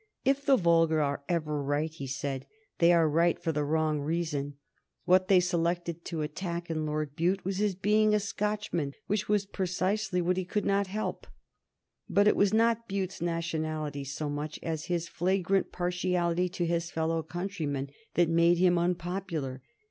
"If 0.25 0.43
the 0.47 0.57
vulgar 0.57 0.99
are 0.99 1.21
ever 1.29 1.61
right," 1.61 1.91
he 1.93 2.07
said, 2.07 2.47
"they 2.79 2.91
are 2.91 3.07
right 3.07 3.37
for 3.37 3.51
the 3.51 3.63
wrong 3.63 3.99
reason. 3.99 4.55
What 5.05 5.27
they 5.27 5.39
selected 5.39 6.03
to 6.05 6.23
attack 6.23 6.71
in 6.71 6.87
Lord 6.87 7.15
Bute 7.15 7.45
was 7.45 7.57
his 7.57 7.75
being 7.75 8.15
a 8.15 8.19
Scotchman, 8.19 8.93
which 9.05 9.29
was 9.29 9.45
precisely 9.45 10.19
what 10.19 10.37
he 10.37 10.43
could 10.43 10.65
not 10.65 10.87
help." 10.87 11.27
But 12.09 12.27
it 12.27 12.35
was 12.35 12.51
not 12.51 12.87
Bute's 12.87 13.21
nationality, 13.21 14.03
so 14.03 14.27
much 14.27 14.59
as 14.63 14.85
his 14.85 15.07
flagrant 15.07 15.71
partiality 15.71 16.49
to 16.49 16.65
his 16.65 16.89
fellow 16.89 17.21
countrymen, 17.21 17.91
that 18.15 18.27
made 18.27 18.57
him 18.57 18.79
unpopular. 18.79 19.61